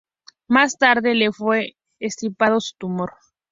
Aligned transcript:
Más 0.47 0.79
tarde, 0.79 1.13
le 1.13 1.31
fue 1.31 1.75
extirpado 1.99 2.59
su 2.59 2.73
tumor. 2.75 3.11